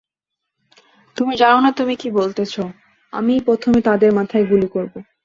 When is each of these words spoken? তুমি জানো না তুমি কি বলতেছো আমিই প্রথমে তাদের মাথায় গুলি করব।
তুমি 1.17 1.33
জানো 1.35 1.59
না 1.61 1.71
তুমি 1.71 1.93
কি 1.95 2.09
বলতেছো 2.11 2.61
আমিই 3.13 3.41
প্রথমে 3.41 3.79
তাদের 3.81 4.11
মাথায় 4.13 4.45
গুলি 4.45 4.67
করব। 4.67 4.93